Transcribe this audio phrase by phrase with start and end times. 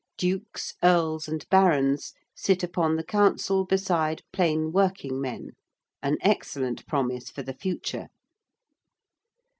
[0.17, 5.51] Dukes, Earls and Barons, sit upon the Council beside plain working men
[6.01, 8.07] an excellent promise for the future.